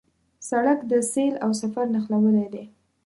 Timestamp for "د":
0.91-0.93